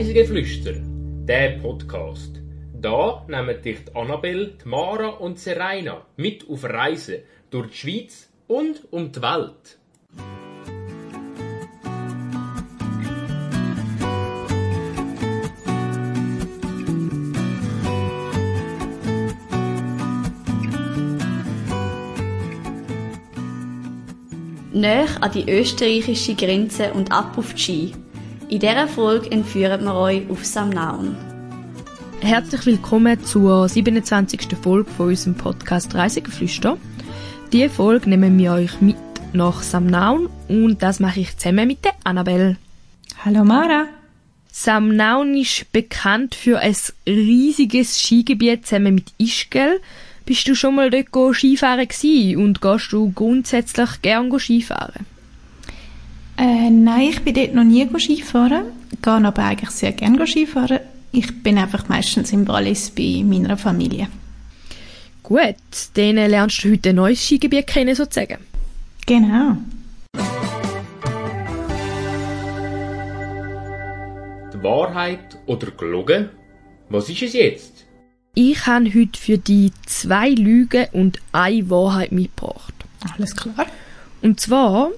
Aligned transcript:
Reisegeflüster, 0.00 0.76
der 1.28 1.58
Podcast. 1.58 2.40
Da 2.72 3.22
nehmen 3.28 3.60
dich 3.60 3.84
die 3.84 3.94
Annabelle, 3.94 4.54
die 4.64 4.66
Mara 4.66 5.08
und 5.08 5.38
Serena 5.38 6.06
mit 6.16 6.48
auf 6.48 6.64
Reisen 6.64 7.16
durch 7.50 7.68
die 7.72 7.76
Schweiz 7.76 8.30
und 8.48 8.90
um 8.90 9.12
die 9.12 9.20
Welt. 9.20 9.78
Näher 24.72 25.08
an 25.20 25.32
die 25.32 25.46
österreichische 25.46 26.34
Grenze 26.36 26.90
und 26.94 27.12
ab 27.12 27.36
auf 27.36 27.52
die 27.52 27.60
Ski. 27.60 27.92
In 28.50 28.58
dieser 28.58 28.88
Folge 28.88 29.30
entführen 29.30 29.84
wir 29.84 29.94
euch 29.94 30.28
auf 30.28 30.44
Samnaun. 30.44 31.14
Herzlich 32.20 32.66
willkommen 32.66 33.24
zur 33.24 33.68
27. 33.68 34.56
Folge 34.60 34.90
von 34.90 35.06
unserem 35.06 35.36
Podcast 35.36 35.94
Reisegeflüster. 35.94 36.76
Diese 37.52 37.70
Folge 37.70 38.10
nehmen 38.10 38.36
wir 38.36 38.54
euch 38.54 38.80
mit 38.80 38.96
nach 39.32 39.62
Samnaun 39.62 40.28
und 40.48 40.82
das 40.82 40.98
mache 40.98 41.20
ich 41.20 41.38
zusammen 41.38 41.68
mit 41.68 41.84
der 41.84 41.92
Annabelle. 42.02 42.56
Hallo 43.24 43.44
Mara. 43.44 43.86
Samnaun 44.50 45.36
ist 45.36 45.70
bekannt 45.70 46.34
für 46.34 46.58
ein 46.58 46.74
riesiges 47.06 48.00
Skigebiet 48.00 48.66
zusammen 48.66 48.96
mit 48.96 49.12
Ischgl. 49.16 49.80
Bist 50.26 50.48
du 50.48 50.56
schon 50.56 50.74
mal 50.74 50.90
dort 50.90 51.36
Skifahren 51.36 51.86
gewesen 51.86 52.42
und 52.42 52.60
gehst 52.60 52.90
du 52.90 53.12
grundsätzlich 53.12 54.02
gern 54.02 54.36
Skifahren? 54.40 55.06
Äh, 56.40 56.70
nein, 56.70 57.10
ich 57.10 57.20
bin 57.20 57.34
dort 57.34 57.52
noch 57.52 57.64
nie 57.64 57.86
Skifahren. 57.98 58.64
Gehe 59.02 59.12
aber 59.12 59.44
eigentlich 59.44 59.70
sehr 59.70 59.92
gerne 59.92 60.26
Skifahren. 60.26 60.80
Ich 61.12 61.42
bin 61.42 61.58
einfach 61.58 61.86
meistens 61.90 62.32
im 62.32 62.48
Wallis 62.48 62.88
bei 62.90 63.22
meiner 63.22 63.58
Familie. 63.58 64.08
Gut, 65.22 65.56
dann 65.94 66.14
lernst 66.14 66.64
du 66.64 66.70
heute 66.70 66.88
ein 66.88 66.96
neues 66.96 67.22
Skigebiet 67.22 67.66
kennen, 67.66 67.94
sozusagen. 67.94 68.38
Genau. 69.04 69.58
Die 74.54 74.62
Wahrheit 74.62 75.36
oder 75.44 75.70
gelogen? 75.72 76.30
Was 76.88 77.10
ist 77.10 77.20
es 77.20 77.34
jetzt? 77.34 77.84
Ich 78.32 78.66
habe 78.66 78.86
heute 78.86 79.20
für 79.20 79.36
die 79.36 79.72
zwei 79.84 80.30
Lügen 80.30 80.86
und 80.92 81.18
eine 81.32 81.68
Wahrheit 81.68 82.12
mitgebracht. 82.12 82.72
Alles 83.14 83.36
klar. 83.36 83.66
Und 84.22 84.40
zwar, 84.40 84.90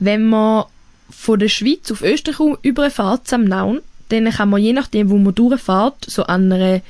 wenn 0.00 0.28
man 0.28 0.64
von 1.10 1.38
der 1.38 1.48
Schweiz 1.48 1.90
auf 1.90 2.02
Österreich 2.02 2.58
überfährt 2.62 3.32
am 3.32 3.44
Naun, 3.44 3.80
dann 4.08 4.30
kann 4.30 4.50
man 4.50 4.62
je 4.62 4.72
nachdem, 4.72 5.10
wo 5.10 5.18
man 5.18 5.34
durchfährt, 5.34 6.04
so 6.06 6.24
an 6.24 6.52
einer 6.52 6.80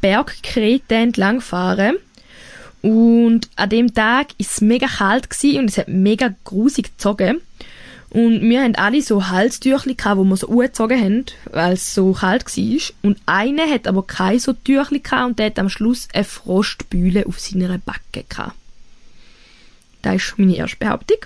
Bergkrete 0.00 0.94
entlang 0.94 1.40
fahren. 1.40 1.96
Und 2.82 3.50
an 3.56 3.68
dem 3.68 3.92
Tag 3.92 4.28
ist 4.38 4.52
es 4.52 4.60
mega 4.60 4.86
kalt 4.86 5.28
und 5.42 5.68
es 5.68 5.78
hat 5.78 5.88
mega 5.88 6.34
grusig 6.44 6.92
gezogen. 6.92 7.40
Und 8.10 8.40
wir 8.40 8.62
haben 8.62 8.74
alle 8.74 9.02
so 9.02 9.28
Halstüchli 9.28 9.94
gehabt, 9.94 10.18
wo 10.18 10.24
wir 10.24 10.36
so 10.36 10.48
angezogen 10.48 11.00
haben, 11.00 11.26
weil 11.52 11.74
es 11.74 11.94
so 11.94 12.12
kalt 12.12 12.44
war. 12.44 12.80
Und 13.02 13.18
einer 13.26 13.70
hat 13.70 13.86
aber 13.86 14.02
kein 14.02 14.40
so 14.40 14.52
Tüchli 14.52 14.98
gehabt 14.98 15.26
und 15.26 15.38
der 15.38 15.46
hat 15.46 15.58
am 15.58 15.68
Schluss 15.68 16.08
eine 16.12 16.24
Frostbühle 16.24 17.26
auf 17.26 17.38
seiner 17.38 17.78
Backe 17.78 18.24
gehabt. 18.28 18.56
Das 20.02 20.16
ist 20.16 20.38
meine 20.38 20.56
erste 20.56 20.78
Behauptung. 20.78 21.18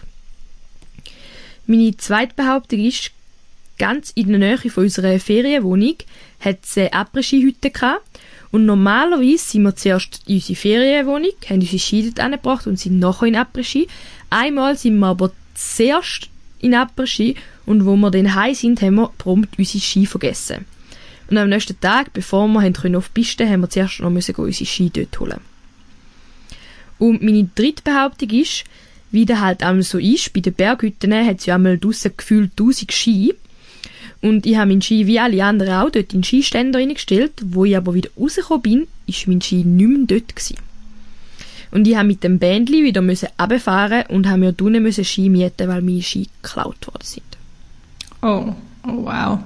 Meine 1.66 1.96
zweite 1.96 2.34
Behauptung 2.34 2.80
ist, 2.80 3.10
ganz 3.78 4.10
in 4.14 4.28
der 4.28 4.38
Nähe 4.38 4.58
von 4.58 4.84
unserer 4.84 5.18
Ferienwohnung 5.18 5.96
hat 6.40 6.58
es 6.62 6.76
eine 6.76 6.92
Après-Ski-Hütte. 6.92 7.72
Und 8.50 8.66
normalerweise 8.66 9.38
sind 9.38 9.62
wir 9.62 9.74
zuerst 9.74 10.20
in 10.26 10.36
unsere 10.36 10.56
Ferienwohnung, 10.56 11.32
haben 11.48 11.60
unsere 11.60 11.78
Ski 11.78 12.02
dort 12.04 12.20
angebracht 12.20 12.66
und 12.66 12.78
sind 12.78 12.98
nachher 12.98 13.26
in 13.26 13.36
Après-Ski. 13.36 13.88
Einmal 14.30 14.76
sind 14.76 14.98
wir 14.98 15.08
aber 15.08 15.32
zuerst 15.54 16.28
in 16.60 16.74
Après-Ski 16.74 17.36
und 17.66 17.84
wo 17.84 17.96
wir 17.96 18.10
dann 18.10 18.34
heim 18.34 18.54
sind, 18.54 18.82
haben 18.82 18.96
wir 18.96 19.10
prompt 19.18 19.58
unsere 19.58 19.82
Ski 19.82 20.06
vergessen. 20.06 20.66
Und 21.30 21.38
am 21.38 21.48
nächsten 21.48 21.80
Tag, 21.80 22.12
bevor 22.12 22.46
wir 22.46 22.98
auf 22.98 23.08
die 23.08 23.20
Piste, 23.20 23.48
haben 23.48 23.62
wir 23.62 23.70
zuerst 23.70 24.00
noch 24.00 24.10
unsere 24.10 24.66
Ski 24.66 24.90
dort 24.90 25.18
holen. 25.18 25.40
Und 26.98 27.22
meine 27.22 27.48
dritte 27.54 27.82
Behauptung 27.82 28.30
ist, 28.30 28.64
wie 29.14 29.24
das 29.24 29.40
halt 29.40 29.62
einmal 29.62 29.84
so 29.84 29.98
ist, 29.98 30.32
bei 30.32 30.40
den 30.40 30.52
Berghütten 30.52 31.14
hat 31.14 31.38
es 31.38 31.46
ja 31.46 31.54
einmal 31.54 31.78
draussen 31.78 32.12
gefühlt 32.16 32.50
1000 32.50 32.92
Ski. 32.92 33.34
Und 34.20 34.44
ich 34.44 34.56
habe 34.56 34.68
meinen 34.68 34.82
Ski 34.82 35.06
wie 35.06 35.20
alle 35.20 35.44
anderen 35.44 35.74
auch 35.74 35.90
dort 35.90 36.12
in 36.12 36.20
den 36.20 36.24
Skiständer 36.24 36.80
reingestellt. 36.80 37.32
Wo 37.42 37.64
ich 37.64 37.76
aber 37.76 37.94
wieder 37.94 38.10
rausgekommen 38.18 38.62
bin, 38.62 38.86
ist 39.06 39.28
mein 39.28 39.40
Ski 39.40 39.64
nicht 39.64 39.88
mehr 39.88 40.06
dort 40.06 40.34
gewesen. 40.34 40.56
Und 41.70 41.86
ich 41.86 41.96
habe 41.96 42.08
mit 42.08 42.24
dem 42.24 42.38
Bändli 42.38 42.82
wieder 42.82 43.02
müssen 43.02 43.28
runterfahren 43.40 44.04
und 44.08 44.28
habe 44.28 44.38
mir 44.38 44.52
drinnen 44.52 44.82
müssen 44.82 45.04
Ski 45.04 45.28
mieten, 45.28 45.68
weil 45.68 45.82
meine 45.82 46.02
Ski 46.02 46.28
geklaut 46.42 46.86
worden 46.86 47.04
sind. 47.04 47.22
Oh, 48.22 48.52
oh 48.86 49.04
wow. 49.04 49.38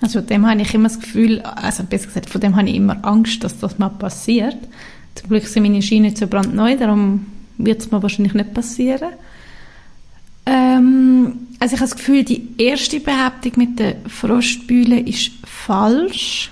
Also 0.00 0.18
von 0.18 0.26
dem 0.26 0.46
habe 0.48 0.62
ich 0.62 0.74
immer 0.74 0.88
das 0.88 0.98
Gefühl, 0.98 1.40
also 1.42 1.84
besser 1.84 2.06
gesagt, 2.06 2.28
von 2.28 2.40
dem 2.40 2.56
habe 2.56 2.68
ich 2.68 2.74
immer 2.74 3.04
Angst, 3.04 3.44
dass 3.44 3.58
das 3.58 3.78
mal 3.78 3.88
passiert. 3.88 4.56
Zum 5.14 5.28
Glück 5.28 5.46
sind 5.46 5.62
meine 5.62 5.80
Ski 5.80 6.00
nicht 6.00 6.18
so 6.18 6.26
brandneu, 6.26 6.76
darum 6.76 7.26
wird 7.58 7.80
es 7.80 7.90
mir 7.90 8.02
wahrscheinlich 8.02 8.34
nicht 8.34 8.54
passieren. 8.54 9.12
Ähm, 10.46 11.48
also 11.60 11.74
ich 11.74 11.80
habe 11.80 11.90
das 11.90 11.96
Gefühl, 11.96 12.24
die 12.24 12.48
erste 12.58 13.00
Behauptung 13.00 13.52
mit 13.56 13.78
der 13.78 13.96
Frostbühle 14.08 14.98
ist 15.00 15.30
falsch. 15.44 16.50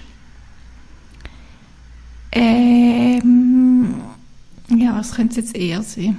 Ähm, 2.33 3.95
ja, 4.69 4.97
was 4.97 5.13
könnte 5.13 5.41
es 5.41 5.47
jetzt 5.49 5.57
eher 5.57 5.83
sein? 5.83 6.17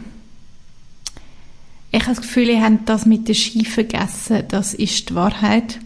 Ich 1.92 2.02
habe 2.02 2.16
das 2.16 2.22
Gefühl, 2.22 2.50
ihr 2.50 2.62
habt 2.62 2.88
das 2.88 3.06
mit 3.06 3.28
der 3.28 3.34
Ski 3.34 3.66
vergessen. 3.66 4.44
Das 4.48 4.74
ist 4.74 5.10
die 5.10 5.16
Wahrheit. 5.16 5.80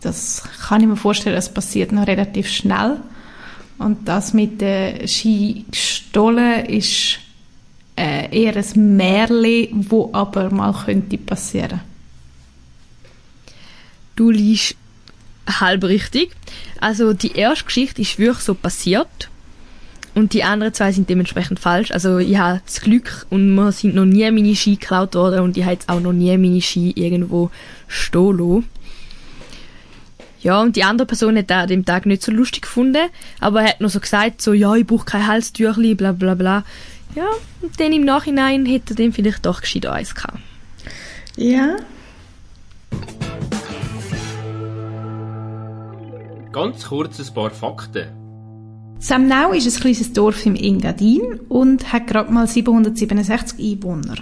Das 0.00 0.42
kann 0.66 0.80
ich 0.80 0.86
mir 0.86 0.96
vorstellen, 0.96 1.36
das 1.36 1.52
passiert 1.52 1.92
noch 1.92 2.06
relativ 2.06 2.48
schnell. 2.48 3.00
Und 3.78 4.08
das 4.08 4.32
mit 4.32 4.60
der 4.60 5.06
Ski 5.06 5.64
gestohlen 5.70 6.66
ist 6.66 7.18
äh, 7.96 8.28
eher 8.30 8.56
ein 8.56 8.96
Märchen, 8.96 9.86
wo 9.90 10.10
aber 10.12 10.50
mal 10.50 10.72
könnte 10.72 11.18
passieren. 11.18 11.80
Du 14.16 14.30
liest 14.30 14.76
halb 15.46 15.84
richtig. 15.84 16.30
Also 16.80 17.12
die 17.12 17.32
erste 17.32 17.64
Geschichte 17.64 18.02
ist 18.02 18.18
wirklich 18.18 18.44
so 18.44 18.54
passiert 18.54 19.30
und 20.14 20.32
die 20.32 20.44
anderen 20.44 20.74
zwei 20.74 20.92
sind 20.92 21.08
dementsprechend 21.08 21.60
falsch. 21.60 21.90
Also 21.92 22.18
ich 22.18 22.36
habe 22.36 22.60
das 22.64 22.80
Glück 22.80 23.26
und 23.30 23.54
mir 23.54 23.72
sind 23.72 23.94
noch 23.94 24.04
nie 24.04 24.30
meine 24.30 24.56
Ski 24.56 24.76
geklaut 24.76 25.14
worden 25.14 25.40
und 25.40 25.56
ich 25.56 25.64
habe 25.64 25.74
jetzt 25.74 25.88
auch 25.88 26.00
noch 26.00 26.12
nie 26.12 26.36
meine 26.36 26.60
Ski 26.60 26.92
irgendwo 26.96 27.50
stehen 27.86 28.64
Ja, 30.42 30.60
und 30.60 30.76
die 30.76 30.84
andere 30.84 31.06
Person 31.06 31.36
hat 31.36 31.50
an 31.52 31.68
dem 31.68 31.84
Tag 31.84 32.06
nicht 32.06 32.22
so 32.22 32.32
lustig 32.32 32.62
gefunden, 32.62 33.08
aber 33.40 33.62
er 33.62 33.70
hat 33.70 33.80
noch 33.80 33.90
so 33.90 34.00
gesagt, 34.00 34.42
so, 34.42 34.52
ja, 34.52 34.74
ich 34.74 34.86
brauche 34.86 35.04
kein 35.04 35.26
Halstüchli, 35.26 35.94
bla 35.94 36.12
bla 36.12 36.34
bla. 36.34 36.64
Ja, 37.14 37.28
und 37.60 37.80
dann 37.80 37.92
im 37.92 38.04
Nachhinein 38.04 38.66
hätte 38.66 38.94
er 38.94 38.96
dem 38.96 39.12
vielleicht 39.12 39.44
doch 39.46 39.60
gescheit 39.60 39.86
eins 39.86 40.14
gehabt. 40.14 40.38
Ja. 41.36 41.76
Ganz 46.52 46.84
kurz 46.86 47.18
ein 47.20 47.34
paar 47.34 47.50
Fakten. 47.50 48.08
Samnau 48.98 49.52
ist 49.52 49.66
ein 49.66 49.80
kleines 49.80 50.12
Dorf 50.12 50.44
im 50.44 50.56
Engadin 50.56 51.40
und 51.48 51.92
hat 51.92 52.06
gerade 52.06 52.32
mal 52.32 52.46
767 52.46 53.58
Einwohner. 53.58 54.16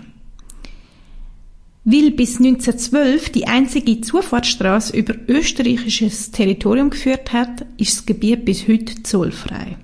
Weil 1.84 2.10
bis 2.12 2.38
1912 2.38 3.30
die 3.30 3.48
einzige 3.48 4.00
Zufahrtsstraße 4.02 4.96
über 4.96 5.14
österreichisches 5.26 6.30
Territorium 6.30 6.90
geführt 6.90 7.32
hat, 7.32 7.66
ist 7.78 7.96
das 7.96 8.06
Gebiet 8.06 8.44
bis 8.44 8.68
heute 8.68 9.02
zollfrei. 9.02 9.78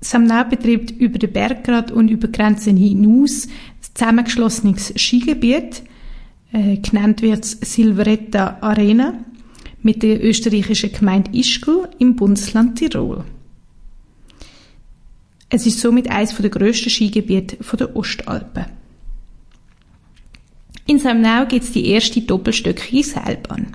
Samnau 0.00 0.44
betreibt 0.44 0.90
über 0.92 1.18
den 1.18 1.32
Berggrad 1.32 1.90
und 1.92 2.08
über 2.08 2.28
Grenzen 2.28 2.76
hinaus 2.76 3.48
zusammengeschlossenes 3.80 4.94
Skigebiet, 4.96 5.82
äh, 6.52 6.78
genannt 6.78 7.22
wird 7.22 7.44
Silveretta 7.44 8.58
Arena, 8.60 9.24
mit 9.82 10.02
der 10.02 10.22
österreichischen 10.22 10.92
Gemeinde 10.92 11.30
Ischgl 11.32 11.88
im 11.98 12.16
Bundesland 12.16 12.78
Tirol. 12.78 13.24
Es 15.48 15.66
ist 15.66 15.80
somit 15.80 16.08
eines 16.10 16.36
der 16.36 16.50
grössten 16.50 16.90
Skigebiete 16.90 17.56
der 17.76 17.96
Ostalpen. 17.96 18.66
In 20.86 20.98
Samnau 20.98 21.46
gibt 21.46 21.64
es 21.64 21.72
die 21.72 21.86
erste 21.86 22.20
doppelstöckige 22.20 23.04
Seilbahn. 23.04 23.68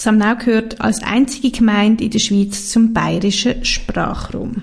Samnau 0.00 0.36
gehört 0.36 0.80
als 0.80 1.02
einzige 1.02 1.50
Gemeinde 1.50 2.04
in 2.04 2.10
der 2.10 2.20
Schweiz 2.20 2.70
zum 2.70 2.92
bayerischen 2.92 3.64
Sprachraum. 3.64 4.62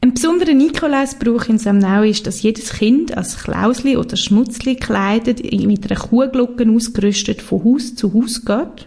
Ein 0.00 0.14
besonderer 0.14 0.52
Nikolausbrauch 0.52 1.46
in 1.48 1.58
Samnau 1.58 2.02
ist, 2.02 2.26
dass 2.26 2.42
jedes 2.42 2.74
Kind 2.74 3.16
als 3.16 3.42
Klausli 3.42 3.96
oder 3.96 4.16
Schmutzli 4.16 4.74
gekleidet 4.74 5.42
mit 5.42 5.90
einer 5.90 5.98
Kuhglocke 5.98 6.70
ausgerüstet 6.70 7.40
von 7.40 7.64
Haus 7.64 7.94
zu 7.94 8.12
Haus 8.12 8.44
geht 8.44 8.86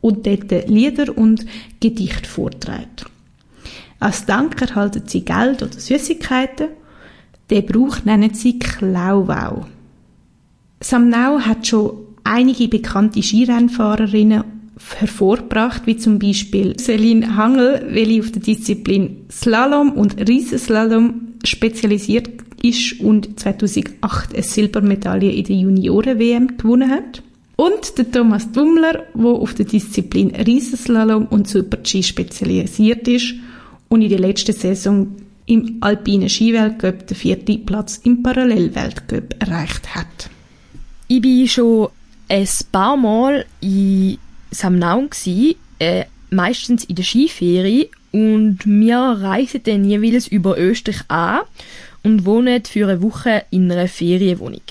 und 0.00 0.26
dort 0.26 0.68
Lieder 0.68 1.16
und 1.16 1.46
Gedicht 1.80 2.26
vorträgt. 2.26 3.06
Als 4.00 4.26
Dank 4.26 4.60
erhalten 4.60 5.04
sie 5.06 5.24
Geld 5.24 5.62
oder 5.62 5.78
Süßigkeiten. 5.78 6.68
Den 7.50 7.66
Brauch 7.66 8.04
nennen 8.04 8.34
sie 8.34 8.58
Klauwau. 8.58 9.66
Samnau 10.80 11.40
hat 11.40 11.66
schon 11.66 12.07
einige 12.28 12.68
bekannte 12.68 13.22
Skirennfahrerinnen 13.22 14.44
hervorgebracht, 14.96 15.82
wie 15.86 15.96
zum 15.96 16.18
Beispiel 16.18 16.76
Celine 16.76 17.36
Hangel, 17.36 17.86
welche 17.90 18.20
auf 18.20 18.30
der 18.30 18.42
Disziplin 18.42 19.24
Slalom 19.30 19.92
und 19.92 20.28
Riesenslalom 20.28 21.34
spezialisiert 21.44 22.28
ist 22.62 23.00
und 23.00 23.40
2008 23.40 24.34
eine 24.34 24.42
Silbermedaille 24.42 25.32
in 25.32 25.44
der 25.44 25.56
Junioren-WM 25.56 26.56
gewonnen 26.56 26.90
hat. 26.90 27.22
Und 27.56 27.98
der 27.98 28.10
Thomas 28.10 28.52
Dummler, 28.52 29.04
der 29.14 29.24
auf 29.24 29.54
der 29.54 29.66
Disziplin 29.66 30.30
Riesenslalom 30.34 31.26
und 31.26 31.48
Super-G 31.48 32.02
spezialisiert 32.02 33.08
ist 33.08 33.34
und 33.88 34.02
in 34.02 34.10
der 34.10 34.20
letzten 34.20 34.52
Saison 34.52 35.08
im 35.46 35.78
alpinen 35.80 36.28
Skiweltcup 36.28 37.06
den 37.06 37.16
vierten 37.16 37.66
Platz 37.66 38.00
im 38.04 38.22
Parallelweltcup 38.22 39.34
erreicht 39.40 39.94
hat. 39.94 40.30
Ich 41.08 41.22
bin 41.22 41.48
schon 41.48 41.88
ein 42.28 42.48
paar 42.72 42.96
Mal 42.96 43.46
in 43.60 44.18
Samnau 44.50 45.06
gsi, 45.08 45.56
äh, 45.78 46.04
meistens 46.30 46.84
in 46.84 46.96
der 46.96 47.04
Skiferie 47.04 47.90
und 48.12 48.58
wir 48.64 48.98
reisen 48.98 49.62
dann 49.64 49.84
jeweils 49.84 50.26
über 50.28 50.58
Österreich 50.58 51.02
an 51.08 51.40
und 52.02 52.24
wohnen 52.24 52.64
für 52.64 52.88
eine 52.88 53.02
Woche 53.02 53.44
in 53.50 53.70
einer 53.70 53.88
Ferienwohnung. 53.88 54.62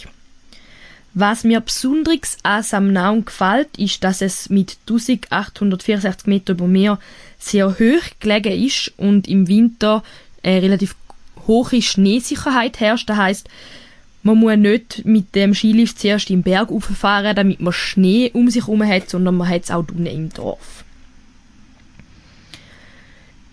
Was 1.13 1.43
mir 1.43 1.61
besonders 1.61 2.37
an 2.43 2.61
Samnau 2.61 3.21
gefällt, 3.21 3.69
ist, 3.77 4.03
dass 4.03 4.21
es 4.21 4.49
mit 4.49 4.77
1864 4.85 6.27
Meter 6.27 6.53
über 6.53 6.67
Meer 6.67 6.99
sehr 7.39 7.69
hoch 7.69 8.03
gelegen 8.19 8.63
ist 8.63 8.93
und 8.97 9.27
im 9.27 9.47
Winter 9.47 10.03
eine 10.43 10.61
relativ 10.61 10.95
hohe 11.47 11.81
Schneesicherheit 11.81 12.79
herrscht. 12.79 13.09
Das 13.09 13.17
heisst, 13.17 13.49
man 14.27 14.37
muss 14.37 14.57
nicht 14.57 15.05
mit 15.05 15.33
dem 15.35 15.53
Skilift 15.53 15.99
zuerst 15.99 16.29
im 16.29 16.43
Berg 16.43 16.69
fahren, 16.81 17.35
damit 17.35 17.61
man 17.61 17.71
Schnee 17.71 18.29
um 18.33 18.49
sich 18.49 18.63
herum 18.63 18.85
hat, 18.85 19.09
sondern 19.09 19.37
man 19.37 19.47
hat 19.47 19.63
es 19.63 19.71
auch 19.71 19.79
unten 19.79 20.05
im 20.05 20.29
Dorf. 20.29 20.83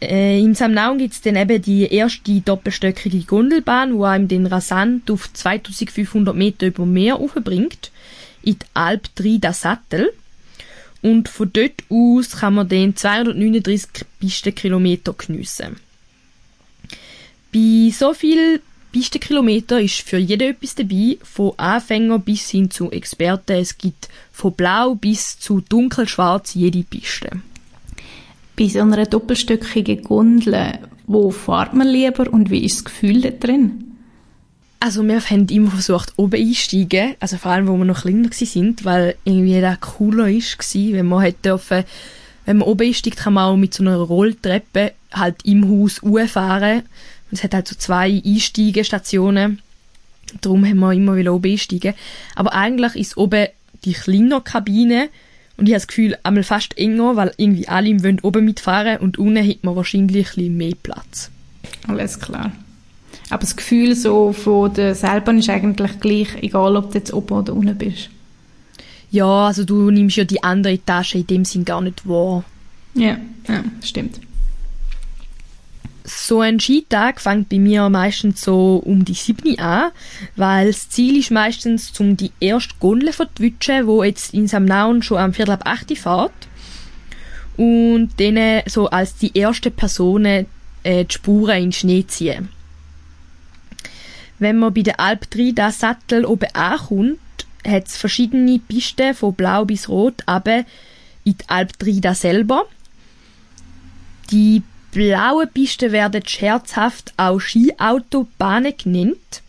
Äh, 0.03 0.41
in 0.41 0.57
Samnau 0.57 0.97
gibt 0.97 1.15
es 1.15 1.21
dann 1.21 1.37
eben 1.37 1.63
die 1.63 1.87
erste 1.87 2.41
doppelstöckige 2.41 3.21
Gondelbahn, 3.21 3.97
die 3.97 4.05
einem 4.05 4.29
den 4.29 4.47
rasant 4.47 5.11
auf 5.13 5.33
2500 5.33 6.35
Meter 6.35 6.67
über 6.67 6.85
Meer 6.85 7.17
aufbringt, 7.21 7.93
in 8.43 8.59
die 8.59 8.67
Alp 8.75 9.15
Trida 9.15 9.53
Sattel. 9.53 10.13
Und 11.03 11.29
von 11.29 11.53
dort 11.53 11.85
aus 11.89 12.33
kann 12.33 12.55
man 12.55 12.69
den 12.69 12.97
239 12.97 14.07
Pistenkilometer 14.19 15.13
geniessen. 15.13 15.77
Bei 17.53 17.91
so 17.93 18.13
viel 18.13 18.61
Pistenkilometer 18.95 19.81
ist 19.81 20.03
für 20.03 20.19
jeden 20.19 20.51
etwas 20.51 20.77
dabei, 20.77 21.19
von 21.25 21.53
Anfänger 21.57 22.21
bis 22.21 22.49
hin 22.51 22.71
zu 22.71 22.93
Experten. 22.93 23.57
Es 23.57 23.77
gibt 23.77 24.09
von 24.31 24.53
blau 24.53 24.95
bis 24.95 25.37
zu 25.37 25.61
dunkelschwarz 25.69 26.55
jede 26.55 26.85
Piste. 26.85 27.31
Bei 28.57 28.69
so 28.69 28.83
einer 28.83 29.05
doppelstöckigen 29.05 30.05
Gondel, 30.05 30.79
wo 31.09 31.33
fährt 31.33 31.75
man 31.75 31.89
lieber 31.89 32.33
und 32.33 32.51
wie 32.51 32.65
ist 32.65 32.77
das 32.77 32.85
Gefühl 32.85 33.21
da 33.21 33.31
drin? 33.31 33.97
Also 34.79 35.03
wir 35.03 35.21
haben 35.21 35.49
immer 35.49 35.73
versucht, 35.73 36.13
oben 36.15 36.41
einsteigen, 36.41 37.17
also 37.19 37.37
vor 37.37 37.51
allem, 37.51 37.67
wo 37.67 37.77
wir 37.77 37.85
noch 37.85 38.03
kleiner 38.03 38.29
sind, 38.31 38.85
weil 38.85 39.17
irgendwie 39.25 39.61
das 39.61 39.81
cooler 39.81 40.31
ist, 40.31 40.57
wenn 40.73 41.07
man 41.07 41.23
hätte 41.23 41.49
dürfen, 41.49 41.83
wenn 42.45 42.59
man 42.59 42.69
oben 42.69 42.87
einsteigt, 42.87 43.17
kann 43.17 43.33
man 43.33 43.45
auch 43.45 43.57
mit 43.57 43.75
so 43.75 43.83
einer 43.83 43.97
Rolltreppe 43.97 44.93
halt 45.13 45.45
im 45.45 45.69
Haus 45.69 46.01
fahren. 46.31 46.83
Es 47.35 47.43
hat 47.43 47.55
halt 47.55 47.69
so 47.69 47.75
zwei 47.75 48.23
Einsteigestationen. 48.25 49.61
Darum 50.41 50.65
haben 50.65 50.79
wir 50.79 50.93
immer 50.93 51.17
wieder 51.17 51.35
oben 51.35 51.53
einsteigen. 51.53 51.95
Aber 52.35 52.55
eigentlich 52.55 52.95
ist 52.95 53.17
oben 53.17 53.49
die 53.85 53.93
kleine 53.93 54.41
Kabine 54.41 55.11
und 55.57 55.67
ich 55.67 55.73
habe 55.73 55.81
das 55.81 55.87
Gefühl, 55.87 56.17
einmal 56.23 56.43
fast 56.43 56.77
enger, 56.79 57.17
weil 57.17 57.33
irgendwie 57.37 57.69
alle 57.69 58.03
wollen 58.03 58.21
oben 58.21 58.45
mitfahren 58.45 58.99
und 58.99 59.19
unten 59.19 59.47
hat 59.47 59.63
man 59.63 59.77
wahrscheinlich 59.77 60.29
ein 60.29 60.37
bisschen 60.37 60.57
mehr 60.57 60.75
Platz. 60.83 61.31
Alles 61.87 62.19
klar. 62.19 62.53
Aber 63.31 63.41
das 63.41 63.57
Gefühl 63.57 63.95
so 63.95 64.33
von 64.33 64.73
der 64.75 64.95
Seilbahn 64.95 65.39
ist 65.39 65.49
eigentlich 65.49 66.01
gleich, 66.01 66.29
egal 66.43 66.77
ob 66.77 66.93
du 66.93 66.99
jetzt 66.99 67.13
oben 67.13 67.35
oder 67.35 67.55
unten 67.55 67.77
bist. 67.77 68.11
Ja, 69.11 69.47
also 69.47 69.65
du 69.65 69.91
nimmst 69.91 70.17
ja 70.17 70.25
die 70.25 70.43
andere 70.43 70.85
Tasche 70.85 71.19
in 71.19 71.27
dem 71.27 71.45
Sinn 71.45 71.65
gar 71.65 71.81
nicht 71.81 72.07
wahr. 72.09 72.45
Ja, 72.95 73.17
ja 73.49 73.65
stimmt. 73.83 74.21
So 76.07 76.43
ein 76.43 76.61
Skitag 76.61 77.19
fängt 77.19 77.49
bei 77.49 77.59
mir 77.59 77.89
meistens 77.89 78.43
so 78.43 78.77
um 78.85 79.07
die 79.07 79.15
7 79.15 79.59
an, 79.59 79.91
weil 80.37 80.67
das 80.67 80.91
Ziel 80.91 81.19
ist 81.19 81.31
meistens 81.31 81.99
um 81.99 82.15
die 82.15 82.31
erste 82.41 82.75
Gondel 82.79 83.11
vertwitschen, 83.13 83.87
wo 83.87 84.05
jetzt 84.05 84.35
in 84.35 84.47
Samnaun 84.47 85.03
schon 85.03 85.17
am 85.17 85.33
Viertel 85.33 85.53
ab 85.53 85.63
8 85.65 85.97
fährt. 85.97 86.33
Und 87.57 88.11
denen 88.19 88.63
so 88.67 88.91
als 88.91 89.17
die 89.17 89.37
erste 89.37 89.71
Personen 89.71 90.47
äh, 90.83 91.07
die 91.07 91.15
Spuren 91.15 91.57
in 91.57 91.63
den 91.63 91.73
Schnee 91.73 92.07
ziehen. 92.07 92.51
Wenn 94.39 94.59
man 94.59 94.75
bei 94.75 94.83
der 94.83 95.01
Alp 95.01 95.31
3 95.31 95.53
das 95.53 95.79
Sattel 95.81 96.27
oben 96.27 96.55
ankommt, 96.55 97.19
hat 97.67 97.87
es 97.87 97.97
verschiedene 97.97 98.59
Pisten 98.59 99.15
von 99.15 99.35
blau 99.35 99.65
bis 99.65 99.89
rot, 99.89 100.23
aber 100.27 100.65
in 101.25 101.39
die 101.39 101.49
Alp 101.49 101.79
3 101.79 102.01
da 102.01 102.15
selber. 102.15 102.67
Die 104.31 104.63
blauen 104.95 105.49
Pisten 105.53 105.91
werden 105.91 106.27
scherzhaft 106.27 107.13
auch 107.17 107.41
Skiautobahnen 107.41 108.75
genannt. 108.79 109.43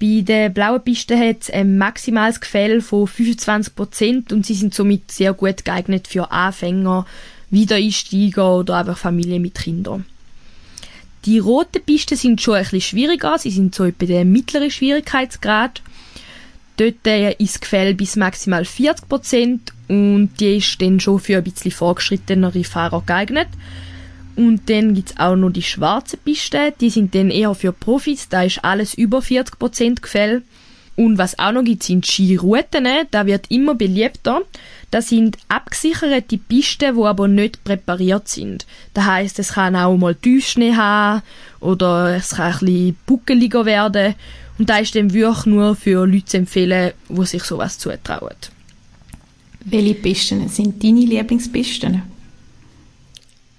Bei 0.00 0.22
den 0.22 0.52
blauen 0.54 0.82
Pisten 0.82 1.20
hat 1.20 1.42
es 1.42 1.50
ein 1.50 1.76
maximales 1.76 2.40
Gefälle 2.40 2.80
von 2.80 3.06
25% 3.06 4.32
und 4.32 4.46
sie 4.46 4.54
sind 4.54 4.74
somit 4.74 5.12
sehr 5.12 5.34
gut 5.34 5.66
geeignet 5.66 6.08
für 6.08 6.32
Anfänger, 6.32 7.06
Wiedereinsteiger 7.50 8.56
oder 8.56 8.78
einfach 8.78 8.96
Familien 8.96 9.42
mit 9.42 9.56
Kindern. 9.56 10.06
Die 11.26 11.38
roten 11.38 11.84
Pisten 11.84 12.16
sind 12.16 12.40
schon 12.40 12.54
ein 12.54 12.62
bisschen 12.62 12.80
schwieriger, 12.80 13.38
sie 13.38 13.50
sind 13.50 13.74
so 13.74 13.84
etwa 13.84 14.06
der 14.06 14.24
mittlere 14.24 14.70
Schwierigkeitsgrad. 14.70 15.82
Dort 16.78 17.06
ist 17.38 17.54
das 17.54 17.60
Gefälle 17.60 17.94
bis 17.94 18.16
maximal 18.16 18.62
40% 18.62 19.60
und 19.88 20.30
die 20.40 20.56
ist 20.56 20.80
dann 20.80 20.98
schon 20.98 21.20
für 21.20 21.36
ein 21.36 21.44
bisschen 21.44 21.70
fortgeschrittenere 21.70 22.64
Fahrer 22.64 23.02
geeignet. 23.06 23.48
Und 24.34 24.70
dann 24.70 24.94
gibt's 24.94 25.16
auch 25.18 25.36
noch 25.36 25.50
die 25.50 25.62
schwarzen 25.62 26.18
Pisten, 26.24 26.72
die 26.80 26.90
sind 26.90 27.14
dann 27.14 27.30
eher 27.30 27.54
für 27.54 27.72
Profis, 27.72 28.28
da 28.28 28.42
ist 28.42 28.64
alles 28.64 28.94
über 28.94 29.18
40% 29.18 30.00
Gefälle. 30.00 30.42
Und 30.94 31.16
was 31.16 31.38
auch 31.38 31.52
noch 31.52 31.64
gibt, 31.64 31.82
sind 31.82 32.06
Skirouten, 32.06 32.86
da 33.10 33.26
wird 33.26 33.50
immer 33.50 33.74
beliebter. 33.74 34.42
Das 34.90 35.08
sind 35.08 35.38
abgesicherte 35.48 36.36
Pisten, 36.36 36.96
die 36.96 37.02
aber 37.02 37.28
nicht 37.28 37.64
präpariert 37.64 38.28
sind. 38.28 38.66
Das 38.92 39.06
heißt, 39.06 39.38
es 39.38 39.54
kann 39.54 39.74
auch 39.74 39.96
mal 39.96 40.14
Tiefschnee 40.14 40.74
haben 40.74 41.22
oder 41.60 42.16
es 42.16 42.30
kann 42.30 42.52
ein 42.52 42.58
bisschen 42.58 42.96
buckeliger 43.06 43.64
werden. 43.64 44.14
Und 44.58 44.68
da 44.68 44.78
ist 44.78 44.94
dann 44.94 45.14
wirklich 45.14 45.46
nur 45.46 45.74
für 45.76 46.06
Leute 46.06 46.26
zu 46.26 46.36
empfehlen, 46.36 46.92
die 47.08 47.24
sich 47.24 47.42
sowas 47.42 47.78
zutrauen. 47.78 48.36
Welche 49.64 49.94
Pisten 49.94 50.48
sind 50.48 50.84
deine 50.84 51.00
Lieblingspisten? 51.00 52.02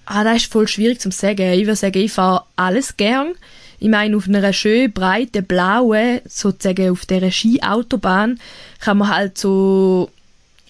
Ah, 0.05 0.23
das 0.23 0.37
ist 0.37 0.51
voll 0.51 0.67
schwierig 0.67 0.99
zu 0.99 1.11
sagen. 1.11 1.53
Ich 1.53 1.65
würde 1.65 1.75
sagen, 1.75 1.97
ich 1.97 2.11
fahre 2.11 2.43
alles 2.55 2.97
gern. 2.97 3.33
Ich 3.79 3.89
meine, 3.89 4.15
auf 4.15 4.27
einer 4.27 4.53
schönen, 4.53 4.91
breiten, 4.91 5.45
blauen, 5.45 6.21
sozusagen 6.25 6.91
auf 6.91 7.05
dieser 7.05 7.31
Skiautobahn, 7.31 8.39
kann 8.79 8.97
man 8.97 9.09
halt 9.09 9.37
so 9.37 10.09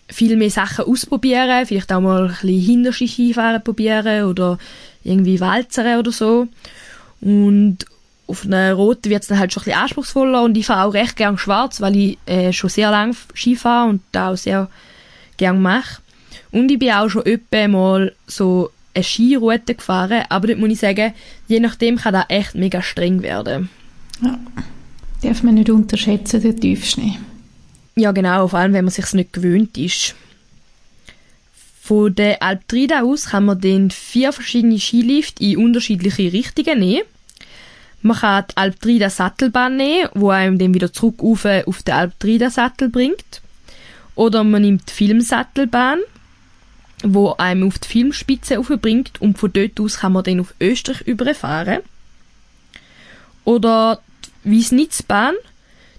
viel 0.10 0.36
mehr 0.36 0.50
Sachen 0.50 0.86
ausprobieren, 0.86 1.66
vielleicht 1.66 1.92
auch 1.92 2.02
mal 2.02 2.24
ein 2.24 2.30
bisschen 2.30 2.62
Hinderski-Skifahren 2.62 3.64
probieren 3.64 4.26
oder 4.26 4.58
irgendwie 5.04 5.40
Walzern 5.40 6.00
oder 6.00 6.12
so. 6.12 6.48
Und 7.22 7.80
auf 8.28 8.46
einer 8.46 8.74
roten 8.74 9.10
wird 9.10 9.24
es 9.24 9.30
dann 9.30 9.40
halt 9.40 9.54
schon 9.54 9.62
ein 9.62 9.66
bisschen 9.66 9.82
anspruchsvoller 9.82 10.44
und 10.44 10.58
ich 10.58 10.66
fahre 10.66 10.88
auch 10.88 10.94
recht 10.94 11.16
gern 11.16 11.38
schwarz, 11.38 11.82
weil 11.82 11.96
ich 11.96 12.18
äh, 12.26 12.52
schon 12.52 12.70
sehr 12.70 12.90
lange 12.90 13.16
Ski 13.34 13.56
fahre 13.56 13.90
und 13.90 14.02
da 14.12 14.32
auch 14.32 14.38
sehr 14.38 14.70
gern 15.38 15.62
mache. 15.62 16.02
Und 16.52 16.72
ich 16.72 16.80
bin 16.80 16.92
auch 16.92 17.10
schon 17.10 17.24
öppe 17.24 17.68
mal 17.68 18.14
so 18.28 18.72
eine 18.94 19.04
Skiroute 19.04 19.76
gefahren, 19.76 20.24
aber 20.30 20.48
dort 20.48 20.60
muss 20.60 20.70
ich 20.70 20.80
sagen, 20.80 21.14
je 21.48 21.60
nachdem 21.60 21.98
kann 21.98 22.14
das 22.14 22.26
echt 22.30 22.56
mega 22.56 22.82
streng 22.82 23.22
werden. 23.22 23.70
Ja, 24.22 24.40
darf 25.22 25.44
man 25.44 25.56
nicht 25.56 25.70
unterschätzen, 25.70 26.42
den 26.42 26.60
Tiefschnee. 26.60 27.18
Ja 27.96 28.12
genau, 28.12 28.48
vor 28.48 28.60
allem 28.60 28.74
wenn 28.74 28.86
man 28.86 28.92
sich 28.92 29.12
nicht 29.14 29.34
gewöhnt 29.34 29.78
ist. 29.78 30.16
Von 31.82 32.16
der 32.16 32.42
Alp 32.42 32.68
Trida 32.68 33.02
aus 33.02 33.26
kann 33.26 33.46
man 33.46 33.60
dann 33.60 33.92
vier 33.92 34.32
verschiedene 34.32 34.80
Skilifte 34.80 35.44
in 35.44 35.58
unterschiedliche 35.58 36.32
Richtungen 36.32 36.80
nehmen. 36.80 37.04
Man 38.02 38.18
kann 38.18 38.46
die 38.50 38.58
Alptrida 38.58 39.10
Sattelbahn 39.10 39.78
nehmen, 39.78 40.10
wo 40.14 40.30
einem 40.30 40.58
dann 40.60 40.74
wieder 40.74 40.92
zurück 40.92 41.22
auf, 41.24 41.46
auf 41.46 41.84
den 41.84 41.94
Alptrida 41.94 42.50
Sattel 42.50 42.90
bringt. 42.90 43.42
Oder 44.16 44.44
man 44.44 44.62
nimmt 44.62 44.90
die 44.90 44.94
Filmsattelbahn, 44.94 46.00
wo 47.04 47.34
einem 47.34 47.68
auf 47.68 47.78
die 47.80 47.88
Filmspitze 47.88 48.60
bringt 48.78 49.22
und 49.22 49.38
von 49.38 49.52
dort 49.54 49.80
aus 49.80 50.00
kann 50.00 50.14
man 50.14 50.24
dann 50.24 50.40
auf 50.40 50.54
Österreich 50.60 51.02
überfahren. 51.02 51.80
Oder 53.46 54.00
die 54.46 54.52
Wiesnitzbahn, 54.52 55.36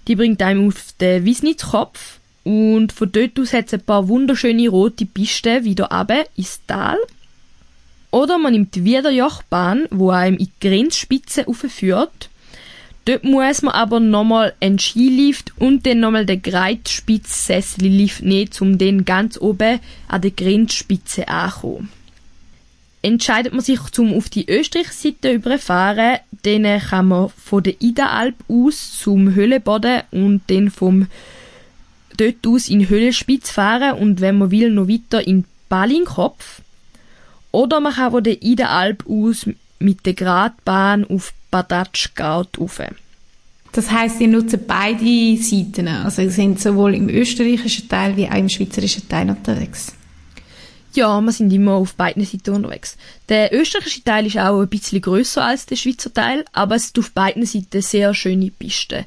die 0.07 0.15
bringt 0.15 0.41
einem 0.41 0.67
auf 0.67 0.93
den 0.99 1.25
Wiesnitzkopf 1.25 2.19
und 2.43 2.91
von 2.91 3.11
dort 3.11 3.39
aus 3.39 3.53
hat 3.53 3.67
es 3.67 3.73
ein 3.73 3.81
paar 3.81 4.07
wunderschöne 4.07 4.69
rote 4.69 5.05
Pisten 5.05 5.63
wieder 5.63 5.85
runter 5.85 6.25
ins 6.35 6.61
Tal. 6.67 6.97
Oder 8.11 8.37
man 8.37 8.53
nimmt 8.53 8.75
die 8.75 8.85
Wiederjochbahn, 8.85 9.87
wo 9.91 10.09
einem 10.09 10.37
in 10.37 10.45
die 10.45 10.67
Grenzspitze 10.67 11.45
führt. 11.53 12.29
Dort 13.05 13.23
muss 13.23 13.61
man 13.61 13.75
aber 13.75 13.99
nochmal 13.99 14.53
einen 14.59 14.79
Skilift 14.79 15.53
und 15.59 15.85
dann 15.85 15.99
nochmal 15.99 16.25
den 16.25 16.41
Greitspitzsessel-Lift 16.41 18.23
nehmen, 18.23 18.49
um 18.59 18.77
dann 18.79 19.05
ganz 19.05 19.39
oben 19.39 19.79
an 20.07 20.21
der 20.21 20.31
Grenzspitze 20.31 21.27
anzukommen. 21.27 21.89
Entscheidet 23.03 23.53
man 23.53 23.61
sich 23.61 23.79
zum 23.91 24.11
auf 24.15 24.29
die 24.29 24.49
Österreich-Seite 24.49 25.33
überfahren, 25.33 26.17
dann 26.41 26.79
kann 26.79 27.07
man 27.07 27.29
von 27.29 27.61
der 27.61 27.79
Ida-Alp 27.79 28.35
aus 28.47 28.97
zum 28.97 29.35
Höhleboden 29.35 30.01
und 30.09 30.41
dann 30.47 30.71
vom 30.71 31.05
dort 32.17 32.47
aus 32.47 32.67
in 32.67 32.89
Höhlenspitz 32.89 33.51
fahren 33.51 33.99
und 33.99 34.21
wenn 34.21 34.39
man 34.39 34.49
will 34.49 34.71
noch 34.71 34.87
weiter 34.87 35.27
in 35.27 35.45
Ballinkopf. 35.69 36.61
Oder 37.51 37.79
man 37.79 37.93
kann 37.93 38.11
von 38.11 38.23
der 38.23 38.41
Ida-Alp 38.41 39.05
aus 39.07 39.47
mit 39.77 40.05
der 40.07 40.13
Gradbahn 40.15 41.05
auf 41.05 41.31
Badatschgaut 41.63 42.59
rauf. 42.59 42.81
Das 43.71 43.91
heißt, 43.91 44.21
ihr 44.21 44.29
nutzt 44.29 44.67
beide 44.67 45.37
Seiten, 45.37 45.87
also 45.87 46.21
ihr 46.21 46.31
sind 46.31 46.61
sowohl 46.61 46.95
im 46.95 47.09
österreichischen 47.09 47.89
Teil 47.89 48.15
wie 48.15 48.27
auch 48.27 48.35
im 48.35 48.49
schweizerischen 48.49 49.07
Teil 49.09 49.29
unterwegs. 49.29 49.93
Ja, 50.93 51.19
wir 51.19 51.31
sind 51.33 51.51
immer 51.51 51.73
auf 51.73 51.93
beiden 51.95 52.23
Seiten 52.23 52.55
unterwegs. 52.55 52.95
Der 53.27 53.53
österreichische 53.53 54.03
Teil 54.03 54.27
ist 54.27 54.37
auch 54.37 54.61
ein 54.61 54.69
bisschen 54.69 55.01
größer 55.01 55.43
als 55.43 55.65
der 55.65 55.75
Schweizer 55.75 56.13
Teil, 56.13 56.45
aber 56.53 56.75
es 56.75 56.85
ist 56.85 56.99
auf 56.99 57.11
beiden 57.11 57.45
Seiten 57.45 57.81
sehr 57.81 58.13
schöne 58.13 58.49
Pisten. 58.49 59.03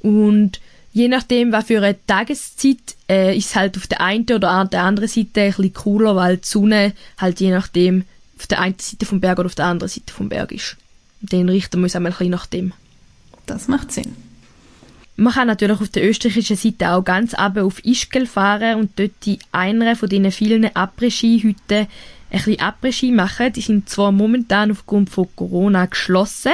Und 0.00 0.60
je 0.92 1.06
nachdem, 1.06 1.52
was 1.52 1.66
für 1.66 1.78
eine 1.78 1.96
Tageszeit, 2.06 2.96
äh, 3.08 3.36
ist 3.36 3.54
halt 3.54 3.76
auf 3.76 3.86
der 3.86 4.00
einen 4.00 4.24
oder 4.24 4.64
der 4.64 4.82
anderen 4.82 5.08
Seite 5.08 5.42
ein 5.42 5.52
bisschen 5.52 5.74
cooler, 5.74 6.16
weil 6.16 6.38
die 6.38 6.48
Sonne 6.48 6.92
halt 7.18 7.38
je 7.38 7.52
nachdem 7.52 8.04
auf 8.36 8.48
der 8.48 8.60
einen 8.60 8.78
Seite 8.80 9.06
vom 9.06 9.20
Berg 9.20 9.38
oder 9.38 9.46
auf 9.46 9.54
der 9.54 9.66
anderen 9.66 9.90
Seite 9.90 10.12
vom 10.12 10.28
Berg 10.28 10.50
ist. 10.50 10.76
Den 11.20 11.48
richten 11.48 11.78
wir 11.78 11.84
uns 11.84 11.96
einmal 11.96 12.12
ein 12.12 12.18
bisschen 12.18 12.30
nach 12.30 12.46
dem. 12.46 12.72
Das 13.46 13.68
macht 13.68 13.92
Sinn. 13.92 14.16
Man 15.16 15.32
kann 15.32 15.48
natürlich 15.48 15.80
auf 15.80 15.88
der 15.88 16.08
österreichischen 16.08 16.56
Seite 16.56 16.90
auch 16.90 17.02
ganz 17.02 17.36
runter 17.36 17.64
auf 17.64 17.84
Ischgl 17.84 18.26
fahren 18.26 18.78
und 18.78 18.98
dort 19.00 19.26
in 19.26 19.38
einer 19.50 19.96
von 19.96 20.08
diesen 20.08 20.30
vielen 20.30 20.64
Après-Ski-Hütten 20.64 21.86
ein 21.86 21.88
bisschen 22.30 22.60
Après-Ski 22.60 23.10
machen. 23.10 23.52
Die 23.52 23.60
sind 23.60 23.88
zwar 23.88 24.12
momentan 24.12 24.70
aufgrund 24.70 25.10
von 25.10 25.26
Corona 25.34 25.86
geschlossen, 25.86 26.52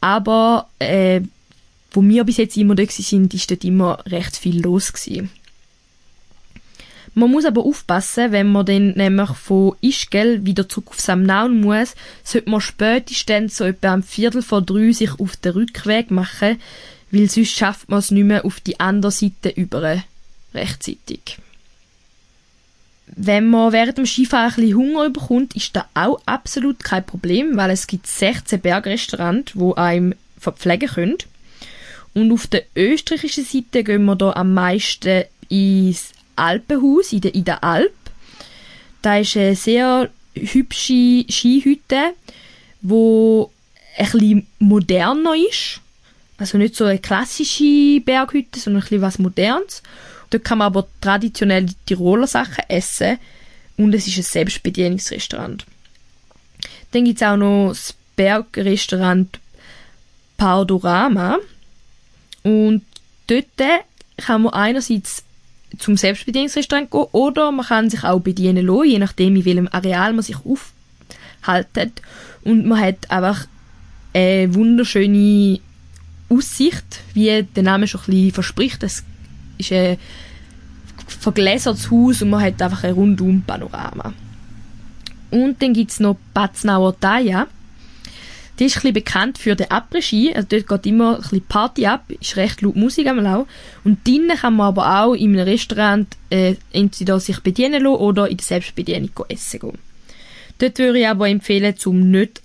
aber 0.00 0.68
äh, 0.80 1.20
wo 1.92 2.02
wir 2.02 2.24
bis 2.24 2.38
jetzt 2.38 2.56
immer 2.56 2.74
da 2.74 2.84
sind, 2.88 3.32
ist 3.32 3.50
dort 3.50 3.64
immer 3.64 3.98
recht 4.06 4.36
viel 4.36 4.60
los 4.60 4.92
gewesen. 4.92 5.30
Man 7.14 7.30
muss 7.30 7.44
aber 7.44 7.64
aufpassen, 7.64 8.32
wenn 8.32 8.50
man 8.50 8.64
dann 8.64 8.92
nämlich 8.92 9.30
von 9.30 9.76
Ischgl 9.82 10.46
wieder 10.46 10.68
zurück 10.68 10.88
auf 10.90 11.00
Samnaun 11.00 11.60
muss, 11.60 11.94
sollte 12.24 12.48
man 12.48 12.60
spätestens 12.62 13.56
so 13.56 13.64
etwa 13.64 13.92
am 13.92 14.02
Viertel 14.02 14.40
vor 14.42 14.62
drei 14.62 14.92
sich 14.92 15.20
auf 15.20 15.36
den 15.36 15.52
Rückweg 15.52 16.10
machen, 16.10 16.58
weil 17.10 17.28
sonst 17.28 17.52
schafft 17.52 17.90
man 17.90 17.98
es 17.98 18.10
nicht 18.10 18.24
mehr 18.24 18.46
auf 18.46 18.60
die 18.60 18.80
andere 18.80 19.12
Seite 19.12 19.50
über 19.50 20.02
rechtzeitig. 20.54 21.38
Wenn 23.14 23.50
man 23.50 23.72
während 23.72 23.98
dem 23.98 24.06
Skifahren 24.06 24.52
ein 24.52 24.54
bisschen 24.56 24.76
Hunger 24.76 25.10
bekommt, 25.10 25.54
ist 25.54 25.76
das 25.76 25.84
auch 25.92 26.18
absolut 26.24 26.82
kein 26.82 27.04
Problem, 27.04 27.58
weil 27.58 27.70
es 27.70 27.86
gibt 27.86 28.06
16 28.06 28.60
Bergrestaurants, 28.60 29.52
wo 29.54 29.74
einem 29.74 30.14
verpflegen 30.38 30.88
können. 30.88 31.18
Und 32.14 32.32
auf 32.32 32.46
der 32.46 32.64
österreichischen 32.74 33.44
Seite 33.44 33.84
gehen 33.84 34.04
wir 34.06 34.16
da 34.16 34.32
am 34.32 34.54
meisten 34.54 35.24
ins 35.50 36.12
Alpenhaus 36.36 37.12
in 37.12 37.20
der, 37.20 37.34
in 37.34 37.44
der 37.44 37.62
Alp. 37.64 37.92
Da 39.02 39.18
ist 39.18 39.36
eine 39.36 39.56
sehr 39.56 40.10
hübsche 40.34 41.24
Skihütte, 41.28 42.14
wo 42.80 43.50
ein 43.96 44.10
bisschen 44.10 44.46
moderner 44.58 45.34
ist. 45.34 45.80
Also 46.38 46.58
nicht 46.58 46.74
so 46.74 46.84
eine 46.84 46.98
klassische 46.98 48.00
Berghütte, 48.00 48.58
sondern 48.58 48.84
ein 48.90 49.00
was 49.02 49.18
Modernes. 49.18 49.82
Dort 50.30 50.44
kann 50.44 50.58
man 50.58 50.66
aber 50.66 50.86
traditionell 51.00 51.66
die 51.66 51.76
Tiroler 51.86 52.26
Sachen 52.26 52.64
essen 52.68 53.18
und 53.76 53.94
es 53.94 54.06
ist 54.06 54.16
ein 54.16 54.22
Selbstbedienungsrestaurant. 54.22 55.66
Dann 56.92 57.04
gibt 57.04 57.20
es 57.20 57.26
auch 57.26 57.36
noch 57.36 57.68
das 57.68 57.94
Bergrestaurant 58.16 59.38
Paudorama 60.36 61.38
und 62.42 62.82
dort 63.26 63.46
kann 64.16 64.42
man 64.42 64.52
einerseits 64.52 65.22
zum 65.78 65.96
Selbstbedienungsrestaurant 65.96 66.90
gehen 66.90 67.06
oder 67.12 67.50
man 67.52 67.66
kann 67.66 67.90
sich 67.90 68.04
auch 68.04 68.20
bedienen 68.20 68.66
lassen, 68.66 68.88
je 68.88 68.98
nachdem 68.98 69.36
in 69.36 69.44
welchem 69.44 69.68
Areal 69.70 70.12
man 70.12 70.22
sich 70.22 70.36
aufhält. 70.36 72.02
Und 72.44 72.66
man 72.66 72.80
hat 72.80 73.10
einfach 73.10 73.46
eine 74.12 74.54
wunderschöne 74.54 75.60
Aussicht, 76.28 77.00
wie 77.14 77.42
der 77.42 77.62
Name 77.62 77.86
schon 77.86 78.00
ein 78.02 78.06
bisschen 78.06 78.32
verspricht. 78.32 78.82
Es 78.82 79.04
ist 79.58 79.72
ein 79.72 79.98
vergläsertes 81.06 81.90
Haus 81.90 82.22
und 82.22 82.30
man 82.30 82.42
hat 82.42 82.60
einfach 82.60 82.84
ein 82.84 82.94
rundum 82.94 83.42
Panorama. 83.42 84.12
Und 85.30 85.62
dann 85.62 85.72
gibt 85.72 85.90
es 85.92 86.00
noch 86.00 86.16
Batznauer 86.34 86.98
Taya. 86.98 87.46
Die 88.58 88.66
ist 88.66 88.84
ein 88.84 88.92
bekannt 88.92 89.38
für 89.38 89.56
den 89.56 89.68
Après-Ski, 89.68 90.34
also 90.34 90.46
dort 90.48 90.68
geht 90.68 90.86
immer 90.86 91.16
ein 91.16 91.22
bisschen 91.22 91.40
Party 91.42 91.86
ab, 91.86 92.04
ist 92.20 92.36
recht 92.36 92.60
laut 92.60 92.76
Musik 92.76 93.06
am 93.06 93.18
Lau. 93.18 93.46
Und 93.82 94.06
drinnen 94.06 94.36
kann 94.36 94.56
man 94.56 94.68
aber 94.68 95.02
auch 95.02 95.14
in 95.14 95.32
einem 95.32 95.46
Restaurant 95.46 96.06
äh, 96.30 96.56
entweder 96.72 97.18
sich 97.18 97.40
bedienen 97.40 97.82
lassen 97.82 97.96
oder 97.96 98.28
in 98.28 98.36
der 98.36 98.44
Selbstbedienung 98.44 99.10
essen 99.28 99.60
gehen. 99.60 99.78
Dort 100.58 100.78
würde 100.78 100.98
ich 101.00 101.08
aber 101.08 101.28
empfehlen, 101.28 101.76
zum 101.76 102.10
nicht 102.10 102.42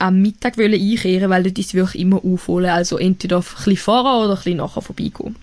am 0.00 0.20
Mittag 0.20 0.58
einkehren, 0.58 1.30
weil 1.30 1.42
dort 1.44 1.58
ist 1.58 1.74
wirklich 1.74 2.02
immer 2.02 2.24
aufholen, 2.24 2.70
also 2.70 2.98
entweder 2.98 3.36
ein 3.36 3.42
bisschen 3.42 3.76
vorher 3.76 4.24
oder 4.24 4.30
ein 4.30 4.36
bisschen 4.36 4.56
nachher 4.56 4.82
vorbeigehen. 4.82 5.36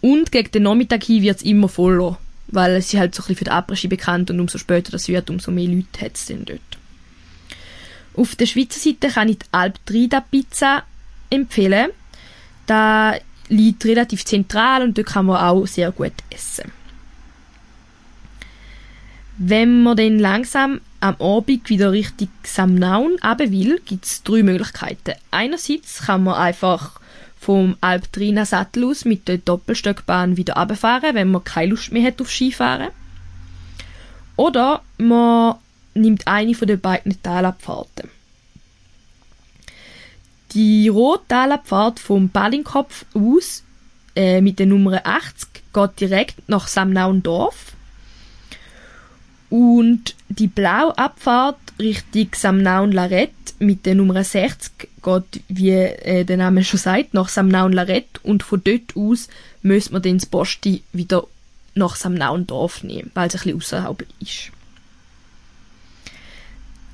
Und 0.00 0.32
gegen 0.32 0.50
den 0.50 0.62
Nachmittag 0.64 1.04
hin 1.04 1.22
wird 1.22 1.36
es 1.36 1.42
immer 1.42 1.68
voller, 1.68 2.18
weil 2.48 2.76
es 2.76 2.92
ist 2.92 2.98
halt 2.98 3.14
so 3.14 3.22
ein 3.22 3.28
bisschen 3.28 3.36
für 3.36 3.44
den 3.44 3.52
Après-Ski 3.52 3.88
bekannt 3.88 4.30
und 4.30 4.40
umso 4.40 4.58
später 4.58 4.90
das 4.90 5.08
wird, 5.08 5.30
umso 5.30 5.50
mehr 5.50 5.68
Leute 5.68 6.00
hat 6.00 6.16
es 6.16 6.26
dann 6.26 6.44
dort. 6.44 6.77
Auf 8.18 8.34
der 8.34 8.46
Schweizer 8.46 8.80
Seite 8.80 9.08
kann 9.08 9.28
ich 9.28 9.38
die 9.38 9.46
Alptrida 9.52 10.20
Pizza 10.20 10.82
empfehlen. 11.30 11.90
Da 12.66 13.14
liegt 13.48 13.84
relativ 13.84 14.24
zentral 14.24 14.82
und 14.82 14.98
dort 14.98 15.06
kann 15.06 15.26
man 15.26 15.36
auch 15.36 15.66
sehr 15.68 15.92
gut 15.92 16.12
essen. 16.28 16.72
Wenn 19.36 19.84
man 19.84 19.96
dann 19.96 20.18
langsam 20.18 20.80
am 20.98 21.14
Abend 21.20 21.70
wieder 21.70 21.92
Richtung 21.92 22.28
Samnaun 22.42 23.12
runter 23.24 23.52
will, 23.52 23.80
gibt 23.84 24.04
es 24.04 24.24
drei 24.24 24.42
Möglichkeiten. 24.42 25.14
Einerseits 25.30 26.06
kann 26.06 26.24
man 26.24 26.34
einfach 26.34 27.00
vom 27.38 27.76
Alptrina 27.80 28.44
Sattel 28.44 28.84
aus 28.84 29.04
mit 29.04 29.28
der 29.28 29.38
Doppelstöckbahn 29.38 30.36
wieder 30.36 30.54
runterfahren, 30.54 31.14
wenn 31.14 31.30
man 31.30 31.44
keine 31.44 31.70
Lust 31.70 31.92
mehr 31.92 32.08
hat 32.08 32.20
auf 32.20 32.32
Skifahren. 32.32 32.88
Oder 34.34 34.82
man 34.98 35.54
nimmt 36.00 36.26
eine 36.26 36.54
von 36.54 36.68
den 36.68 36.80
beiden 36.80 37.20
Talabfahrten. 37.22 38.08
Die 40.52 40.88
Rottalabfahrt 40.88 42.00
vom 42.00 42.30
Ballinkopf 42.30 43.04
aus 43.14 43.64
äh, 44.16 44.40
mit 44.40 44.58
der 44.58 44.66
Nummer 44.66 45.00
80 45.04 45.48
geht 45.72 46.00
direkt 46.00 46.48
nach 46.48 46.66
Samnaundorf. 46.66 47.72
Und 49.50 50.14
die 50.28 50.46
Blauabfahrt 50.46 51.58
Richtung 51.78 52.28
Samnaun-Larette 52.34 53.32
mit 53.60 53.86
der 53.86 53.94
Nummer 53.94 54.24
60 54.24 54.88
geht, 55.02 55.42
wie 55.48 55.70
äh, 55.70 56.24
der 56.24 56.36
Name 56.36 56.64
schon 56.64 56.80
sagt, 56.80 57.14
nach 57.14 57.28
Samnaun-Larette 57.28 58.20
und 58.22 58.42
von 58.42 58.62
dort 58.64 58.96
aus 58.96 59.28
müssen 59.62 59.92
wir 59.92 60.00
dann 60.00 60.18
das 60.18 60.26
Posti 60.26 60.82
wieder 60.92 61.24
nach 61.74 61.96
Samnaundorf 61.96 62.82
nehmen, 62.82 63.10
weil 63.14 63.28
es 63.28 63.34
ein 63.34 63.40
bisschen 63.40 63.56
außerhalb 63.56 64.04
ist. 64.20 64.50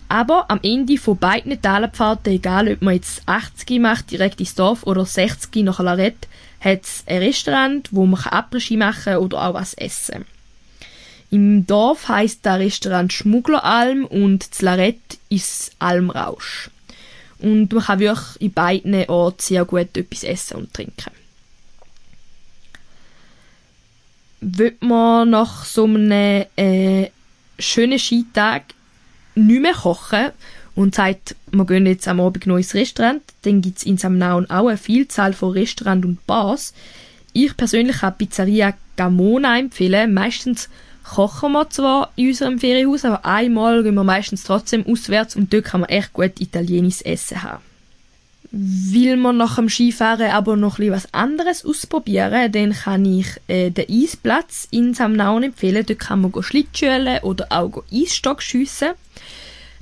Aber 0.09 0.51
am 0.51 0.61
Ende 0.63 0.99
von 0.99 1.19
beiden 1.19 1.61
Talenpfaden, 1.61 2.35
egal 2.35 2.73
ob 2.73 2.83
man 2.83 2.95
jetzt 2.95 3.23
80 3.27 3.81
macht, 3.81 4.11
direkt 4.11 4.41
ins 4.41 4.55
Dorf 4.55 4.85
oder 4.85 5.05
60 5.05 5.65
nach 5.65 5.81
Larette, 5.81 6.29
hat 6.61 6.85
es 6.85 7.05
ein 7.07 7.19
Restaurant, 7.19 7.89
wo 7.93 8.07
man 8.07 8.21
Après-Ski 8.21 8.77
machen 8.77 9.17
oder 9.17 9.43
auch 9.43 9.55
was 9.55 9.75
essen. 9.75 10.25
Im 11.31 11.67
Dorf 11.67 12.09
heißt 12.09 12.41
das 12.43 12.61
Restaurant 12.61 13.13
Schmuggleralm 13.13 14.05
und 14.05 14.51
das 14.51 14.63
Larette 14.63 15.17
ist 15.29 15.73
Almrausch. 15.79 16.71
und 17.41 17.73
man 17.73 17.83
kann 17.85 17.99
wirklich 17.99 18.41
in 18.41 18.53
beiden 18.53 19.09
Orten 19.09 19.41
sehr 19.41 19.65
gut 19.65 19.97
etwas 19.97 20.23
essen 20.23 20.57
und 20.57 20.73
trinken. 20.73 21.11
Will 24.41 24.77
man 24.81 25.31
nach 25.31 25.65
so 25.65 25.85
einem 25.85 26.47
äh, 26.57 27.11
schönen 27.59 27.99
Skitag 27.99 28.63
nicht 29.35 29.62
mehr 29.62 29.73
kochen 29.73 30.31
und 30.75 30.95
sagt, 30.95 31.37
wir 31.53 31.64
gehen 31.67 31.87
jetzt 31.87 32.09
am 32.09 32.21
Abend 32.21 32.47
noch 32.47 32.57
ins 32.57 32.75
Restaurant, 32.75 33.23
dann 33.43 33.62
gibt 33.62 33.79
es 33.79 33.85
in 33.85 33.99
Samnaun 33.99 34.50
auch 34.50 34.69
eine 34.69 34.76
Vielzahl 34.76 35.33
von 35.33 35.53
Restaurants 35.53 36.07
und 36.07 36.26
Bars. 36.26 36.75
Ich 37.33 37.57
persönlich 37.57 38.03
habe 38.03 38.17
Pizzeria 38.17 38.75
Gamona 38.97 39.59
empfehlen. 39.59 40.14
Meistens 40.14 40.69
kochen 41.05 41.53
wir 41.53 41.69
zwar 41.71 42.11
in 42.17 42.29
unserem 42.29 42.59
Ferienhaus, 42.59 43.05
aber 43.05 43.25
einmal 43.25 43.83
gehen 43.83 43.95
wir 43.95 44.05
meistens 44.05 44.45
trotzdem 44.45 44.87
auswärts 44.87 45.37
und 45.37 45.53
dort 45.53 45.64
kann 45.64 45.81
man 45.81 45.91
echt 45.91 46.12
gut 46.12 46.41
italienisches 46.41 47.03
Essen 47.03 47.43
haben. 47.43 47.62
Will 48.57 49.17
man 49.17 49.37
nach 49.37 49.57
dem 49.57 49.69
Skifahren 49.69 50.31
aber 50.31 50.57
noch 50.57 50.79
etwas 50.79 51.12
anderes 51.12 51.64
ausprobieren, 51.64 52.53
dann 52.53 52.73
kann 52.73 53.05
ich 53.05 53.26
äh, 53.49 53.71
den 53.71 53.87
Eisplatz 53.91 54.69
in 54.71 54.95
Samnaun 54.95 55.43
empfehlen. 55.43 55.85
Dort 55.85 55.99
kann 55.99 56.21
man 56.21 56.33
Schlittschulen 56.41 57.19
oder 57.23 57.47
auch 57.50 57.83
Eisstock 57.93 58.43
schiessen. 58.43 58.91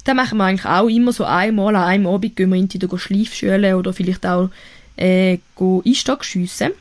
Das 0.04 0.14
machen 0.14 0.38
wir 0.38 0.44
eigentlich 0.44 0.66
auch 0.66 0.88
immer 0.88 1.12
so 1.12 1.25
einmal 1.25 1.76
an 1.76 1.85
einem 1.85 2.06
Abend 2.06 2.35
gehen 2.37 2.50
wir 2.50 2.59
entweder 2.59 2.99
Schleifschülen 2.99 3.75
oder 3.75 3.92
vielleicht 3.92 4.26
auch 4.26 4.50
äh, 4.97 5.38
Eisstock 5.59 6.25
schiessen. 6.25 6.73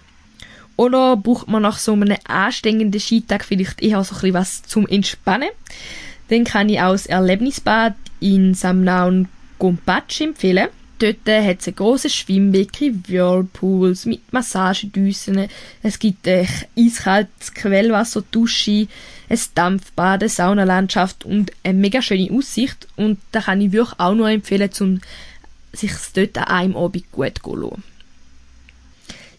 Oder 0.76 1.16
braucht 1.16 1.48
man 1.48 1.62
nach 1.62 1.78
so 1.78 1.94
einem 1.94 2.18
anstrengenden 2.28 3.00
Skitag 3.00 3.46
vielleicht 3.46 3.82
eher 3.84 4.04
so 4.04 4.16
ein 4.16 4.22
bisschen 4.22 4.34
was 4.34 4.64
zum 4.64 4.88
Entspannen? 4.88 5.50
Dann 6.30 6.44
kann 6.44 6.70
ich 6.70 6.82
auch 6.82 6.94
das 6.94 7.06
Erlebnisbad 7.06 7.94
in 8.20 8.54
Samnaun 8.54 9.28
Gompatsch 9.60 10.22
empfehlen. 10.22 10.70
Dort 10.98 11.28
hat 11.28 11.60
es 11.60 11.68
ein 11.68 11.76
grosses 11.76 12.16
Schwimmbecken, 12.16 13.04
Whirlpools 13.08 14.06
mit 14.06 14.32
Massagedüsen. 14.32 15.48
Es 15.84 16.00
gibt 16.00 16.28
ein 16.28 16.48
eiskaltes 16.78 17.54
Quellwasser, 17.54 18.24
Dusche, 18.32 18.88
ein 19.32 19.40
Dampfbad, 19.56 20.22
eine 20.22 20.30
Saunalandschaft 20.30 21.26
und 21.26 21.52
eine 21.64 21.78
mega 21.78 22.02
schöne 22.02 22.32
Aussicht. 22.32 22.88
Und 22.98 23.20
da 23.32 23.42
kann 23.42 23.62
ich 23.62 23.72
wirklich 23.72 24.00
auch 24.00 24.14
nur 24.14 24.30
empfehlen, 24.30 24.70
um 24.80 25.00
sich 25.72 25.92
dort 26.14 26.38
an 26.38 26.44
einem 26.44 26.78
Abend 26.78 27.12
gut 27.12 27.40
zu 27.42 27.56
lassen. 27.56 27.84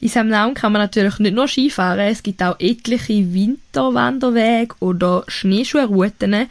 In 0.01 0.09
Samnaun 0.09 0.55
kann 0.55 0.73
man 0.73 0.83
natürlich 0.83 1.19
nicht 1.21 1.35
nur 1.35 1.47
Skifahren, 1.47 2.09
es 2.09 2.25
gibt 2.25 2.43
auch 2.43 2.59
etliche 2.59 3.33
Winterwanderwege 3.33 4.75
oder 4.81 5.23
Schneeschuhrouten 5.29 6.49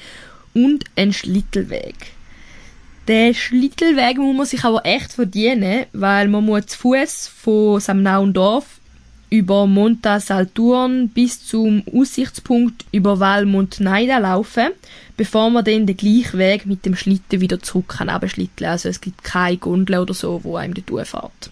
und 0.53 0.85
einen 0.95 1.11
Schlittelweg. 1.11 1.95
Der 3.09 3.33
Schlittelweg 3.33 4.17
muss 4.19 4.37
man 4.37 4.45
sich 4.45 4.63
aber 4.63 4.85
echt 4.85 5.11
verdienen, 5.11 5.85
weil 5.91 6.29
man 6.29 6.45
muss 6.45 6.67
zu 6.67 6.77
Fuß 6.77 7.27
von 7.27 7.79
Samnaundorf 7.81 8.79
über 9.31 9.65
Monta 9.65 10.19
Salturn 10.19 11.07
bis 11.07 11.47
zum 11.47 11.83
Aussichtspunkt 11.91 12.85
über 12.91 13.21
Val 13.21 13.45
Montnaida 13.45 14.17
laufen, 14.17 14.71
bevor 15.15 15.49
man 15.49 15.63
dann 15.63 15.87
den 15.87 15.95
gleichen 15.95 16.37
Weg 16.37 16.65
mit 16.65 16.85
dem 16.85 16.97
Schlitten 16.97 17.39
wieder 17.39 17.61
zurück 17.61 17.87
kann 17.87 18.09
Also 18.09 18.89
es 18.89 18.99
gibt 18.99 19.23
keine 19.23 19.57
Gondel 19.57 19.99
oder 19.99 20.13
so, 20.13 20.43
wo 20.43 20.57
einem 20.57 20.73
dort 20.73 21.07
fährt. 21.07 21.49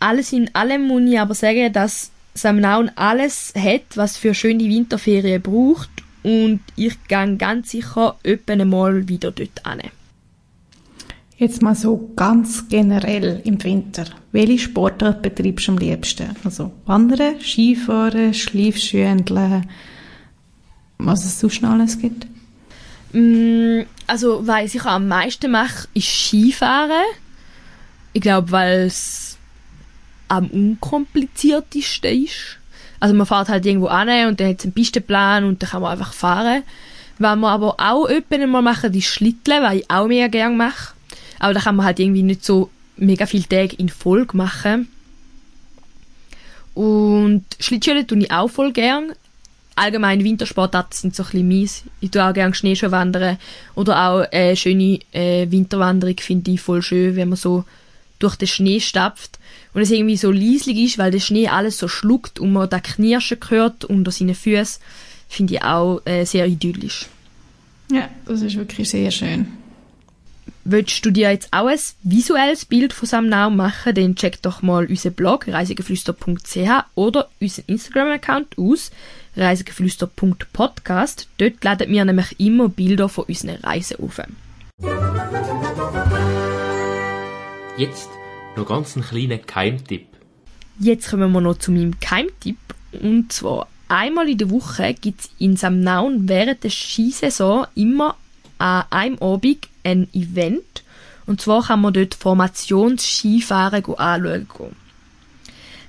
Alles 0.00 0.32
in 0.32 0.52
allem 0.56 0.88
muss 0.88 1.08
ich 1.08 1.20
aber 1.20 1.34
sagen, 1.34 1.72
dass 1.72 2.10
Samnaun 2.34 2.90
alles 2.96 3.54
hat, 3.56 3.82
was 3.94 4.16
für 4.16 4.34
schöne 4.34 4.64
Winterferien 4.64 5.40
braucht 5.40 5.88
und 6.24 6.60
ich 6.74 6.96
gehe 7.06 7.36
ganz 7.36 7.70
sicher 7.70 8.18
etwa 8.24 8.54
einmal 8.54 9.08
wieder 9.08 9.30
dort 9.30 9.62
hin. 9.64 9.90
Jetzt 11.36 11.62
mal 11.62 11.74
so 11.74 12.12
ganz 12.14 12.68
generell 12.68 13.40
im 13.44 13.62
Winter. 13.64 14.04
Welche 14.30 14.58
Sportart 14.58 15.20
betreibst 15.22 15.66
du 15.66 15.72
am 15.72 15.78
liebsten? 15.78 16.36
Also 16.44 16.72
Wandern, 16.86 17.40
Skifahren, 17.40 18.32
Schleifschüendeln, 18.32 19.68
was 20.98 21.24
es 21.24 21.40
sonst 21.40 21.60
noch 21.62 21.70
alles 21.70 21.98
gibt? 21.98 22.26
Mm, 23.12 23.82
also, 24.06 24.46
was 24.46 24.74
ich 24.74 24.84
am 24.84 25.08
meisten 25.08 25.50
mache, 25.50 25.88
ist 25.94 26.06
Skifahren. 26.06 27.04
Ich 28.12 28.20
glaube, 28.20 28.52
weil 28.52 28.86
es 28.86 29.36
am 30.28 30.46
unkompliziertesten 30.46 32.24
ist. 32.24 32.58
Also 33.00 33.14
man 33.14 33.26
fährt 33.26 33.48
halt 33.48 33.66
irgendwo 33.66 33.88
an 33.88 34.28
und 34.28 34.40
dann 34.40 34.48
hat 34.48 34.60
es 34.60 34.64
einen 34.64 34.72
Pistenplan 34.72 35.44
und 35.44 35.62
dann 35.62 35.70
kann 35.70 35.82
man 35.82 35.92
einfach 35.92 36.12
fahren. 36.12 36.62
Was 37.18 37.36
wir 37.36 37.48
aber 37.48 37.74
auch 37.78 38.08
öppen 38.08 38.50
mal 38.50 38.62
machen, 38.62 38.94
ist 38.94 39.06
Schlitteln, 39.06 39.62
was 39.62 39.74
ich 39.74 39.90
auch 39.90 40.06
mega 40.06 40.28
gerne 40.28 40.56
mache. 40.56 40.93
Aber 41.44 41.52
da 41.52 41.60
kann 41.60 41.76
man 41.76 41.84
halt 41.84 42.00
irgendwie 42.00 42.22
nicht 42.22 42.42
so 42.42 42.70
mega 42.96 43.26
viele 43.26 43.46
Tage 43.46 43.76
in 43.76 43.90
Folge 43.90 44.34
machen. 44.34 44.88
Und 46.72 47.44
Schlittschuhe 47.60 48.06
tue 48.06 48.20
ich 48.20 48.30
auch 48.30 48.48
voll 48.48 48.72
gern. 48.72 49.12
Allgemein 49.76 50.24
Wintersportarten 50.24 50.96
sind 50.96 51.14
so 51.14 51.22
ein 51.22 51.26
bisschen 51.26 51.48
mies. 51.48 51.82
Ich 52.00 52.12
tue 52.12 52.24
auch 52.24 52.32
gerne 52.32 52.54
Schneeschuh 52.54 52.90
wandern. 52.90 53.36
Oder 53.74 54.08
auch 54.08 54.20
eine 54.20 54.52
äh, 54.52 54.56
schöne 54.56 55.00
äh, 55.12 55.50
Winterwanderung 55.50 56.16
finde 56.16 56.50
ich 56.50 56.62
voll 56.62 56.80
schön, 56.80 57.14
wenn 57.14 57.28
man 57.28 57.36
so 57.36 57.64
durch 58.20 58.36
den 58.36 58.48
Schnee 58.48 58.80
stapft 58.80 59.38
und 59.74 59.82
es 59.82 59.90
irgendwie 59.90 60.16
so 60.16 60.30
leislich 60.30 60.78
ist, 60.78 60.96
weil 60.96 61.10
der 61.10 61.20
Schnee 61.20 61.48
alles 61.48 61.76
so 61.76 61.88
schluckt 61.88 62.40
und 62.40 62.54
man 62.54 62.70
da 62.70 62.80
Knirschen 62.80 63.36
hört 63.50 63.84
unter 63.84 64.10
seinen 64.10 64.34
Füßen, 64.34 64.80
finde 65.28 65.56
ich 65.56 65.62
auch 65.62 66.00
äh, 66.06 66.24
sehr 66.24 66.46
idyllisch. 66.46 67.04
Ja, 67.92 68.08
das 68.24 68.40
ist 68.40 68.56
wirklich 68.56 68.88
sehr 68.88 69.10
schön. 69.10 69.48
Willst 70.66 71.04
du 71.04 71.10
dir 71.10 71.30
jetzt 71.30 71.52
auch 71.52 71.66
ein 71.66 71.78
visuelles 72.04 72.64
Bild 72.64 72.94
von 72.94 73.06
Samnau 73.06 73.50
machen, 73.50 73.94
dann 73.94 74.14
check 74.14 74.40
doch 74.40 74.62
mal 74.62 74.86
unseren 74.86 75.12
Blog 75.12 75.46
reisegeflüster.ch 75.46 76.84
oder 76.94 77.28
unseren 77.38 77.64
Instagram-Account 77.66 78.56
aus, 78.56 78.90
reisegeflüster.podcast. 79.36 81.28
Dort 81.36 81.62
laden 81.62 81.92
wir 81.92 82.02
nämlich 82.06 82.40
immer 82.40 82.70
Bilder 82.70 83.10
von 83.10 83.24
unseren 83.24 83.56
Reisen 83.56 83.98
auf. 84.00 84.22
Jetzt 87.76 88.08
noch 88.56 88.66
ganz 88.66 88.96
einen 88.96 89.04
kleinen 89.04 89.44
Keimtipp. 89.44 90.06
Jetzt 90.80 91.10
kommen 91.10 91.30
wir 91.30 91.42
noch 91.42 91.58
zu 91.58 91.72
meinem 91.72 92.00
Keimtipp. 92.00 92.56
Und 93.02 93.30
zwar 93.34 93.68
einmal 93.88 94.30
in 94.30 94.38
der 94.38 94.48
Woche 94.48 94.94
gibt 94.94 95.20
es 95.20 95.30
in 95.38 95.58
Samnaun 95.58 96.26
während 96.26 96.64
der 96.64 96.70
Skisaison 96.70 97.66
immer 97.74 98.16
an 98.56 98.84
einem 98.88 99.18
Abend 99.18 99.68
ein 99.84 100.08
Event. 100.12 100.82
Und 101.26 101.40
zwar 101.40 101.66
kann 101.66 101.80
man 101.80 101.94
dort 101.94 102.14
Formationsskifahren 102.14 103.84
anschauen. 103.96 104.76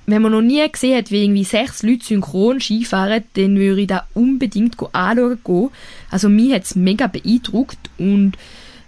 Wenn 0.06 0.22
man 0.22 0.32
noch 0.32 0.40
nie 0.40 0.66
gesehen 0.70 0.96
hat, 0.96 1.10
wie 1.10 1.24
irgendwie 1.24 1.44
sechs 1.44 1.82
Leute 1.82 2.04
synchron 2.04 2.60
Skifahren, 2.60 3.24
dann 3.34 3.56
würde 3.56 3.80
ich 3.80 3.88
da 3.88 4.06
unbedingt 4.14 4.76
anschauen. 4.94 5.70
Also 6.10 6.28
mich 6.28 6.52
hat 6.52 6.62
es 6.62 6.76
mega 6.76 7.08
beeindruckt 7.08 7.90
und 7.98 8.32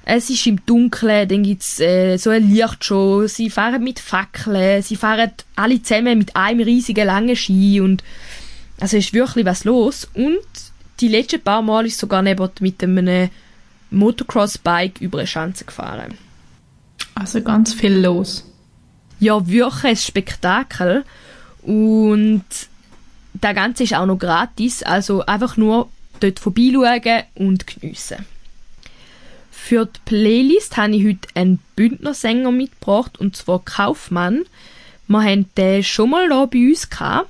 es 0.05 0.31
ist 0.31 0.47
im 0.47 0.64
Dunkeln, 0.64 1.29
dann 1.29 1.42
gibt's 1.42 1.81
äh, 1.81 2.16
so 2.16 2.31
eine 2.31 2.47
Lichtshow, 2.47 3.27
sie 3.27 3.51
fahren 3.51 3.85
mit 3.85 3.99
Fackeln, 3.99 4.81
sie 4.81 4.97
fahren 4.97 5.33
alle 5.55 5.83
zusammen 5.83 6.16
mit 6.16 6.35
einem 6.35 6.61
riesigen 6.61 7.07
langen 7.07 7.37
Ski 7.37 7.81
und 7.81 8.03
also 8.81 8.97
ist 8.97 9.12
wirklich 9.12 9.44
was 9.44 9.64
los. 9.64 10.09
Und 10.14 10.38
die 11.01 11.09
letzten 11.09 11.42
paar 11.42 11.62
Mal 11.62 11.85
ist 11.85 11.99
sogar 11.99 12.23
neben 12.23 12.49
mit 12.61 12.83
einem 12.83 13.29
Motocross-Bike 13.90 15.01
über 15.01 15.18
eine 15.18 15.27
Schanze 15.27 15.64
gefahren. 15.64 16.18
Also 17.14 17.42
ganz 17.42 17.72
viel 17.72 17.98
los. 17.98 18.44
Ja, 19.20 19.46
wirklich 19.46 19.85
ein 19.85 19.96
Spektakel. 19.96 21.05
Und 21.62 22.44
das 23.35 23.55
Ganze 23.55 23.85
ist 23.85 23.94
auch 23.94 24.07
noch 24.07 24.18
gratis, 24.18 24.83
also 24.83 25.24
einfach 25.27 25.57
nur 25.57 25.88
dort 26.20 26.38
vorbeischauen 26.38 27.24
und 27.35 27.66
geniessen. 27.66 28.24
Für 29.51 29.87
die 29.87 30.01
Playlist 30.05 30.77
habe 30.77 30.96
ich 30.96 31.05
heute 31.05 31.29
einen 31.35 31.59
Bündner 31.77 32.14
Sänger 32.14 32.53
mitgebracht, 32.53 33.18
und 33.18 33.37
zwar 33.37 33.64
Kaufmann. 33.64 34.44
Wir 35.09 35.22
haben 35.22 35.46
den 35.57 35.85
schon 35.85 36.11
mal 36.11 36.29
hier 36.29 36.46
bei 36.46 36.68
uns 36.70 36.88
gehabt. 36.88 37.29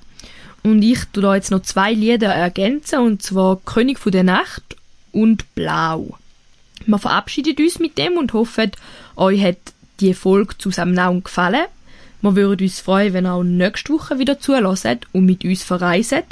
Und 0.63 0.83
ich 0.83 1.05
tue 1.13 1.23
da 1.23 1.35
jetzt 1.35 1.51
noch 1.51 1.63
zwei 1.63 1.93
Lieder 1.93 2.33
ergänzen, 2.35 2.99
und 3.01 3.23
zwar 3.23 3.57
König 3.65 3.99
von 3.99 4.13
der 4.13 4.25
Nacht 4.25 4.77
und 5.13 5.55
Blau. 5.55 6.19
Wir 6.89 6.99
verabschieden 6.99 7.55
uns 7.59 7.79
mit 7.79 7.99
dem 7.99 8.17
und 8.17 8.33
hoffen, 8.33 8.73
euch 9.15 9.43
hat 9.43 9.59
die 10.01 10.15
Folge 10.15 10.57
zusammen 10.57 11.23
gefallen. 11.23 11.67
Wir 12.23 12.35
würden 12.35 12.65
uns 12.65 12.81
freuen, 12.81 13.13
wenn 13.13 13.27
ihr 13.27 13.35
auch 13.35 13.43
nächste 13.43 13.93
Woche 13.93 14.19
wieder 14.19 14.41
zulässt 14.41 14.87
und 15.13 15.27
mit 15.27 15.45
uns 15.45 15.63
verreist. 15.63 16.25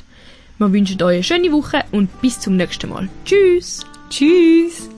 Wir 0.57 0.73
wünschen 0.73 1.03
euch 1.03 1.17
eine 1.17 1.23
schöne 1.23 1.53
Woche 1.53 1.85
und 1.93 2.23
bis 2.23 2.41
zum 2.41 2.57
nächsten 2.57 2.89
Mal. 2.89 3.11
Tschüss! 3.27 3.85
Tschüss! 4.09 4.89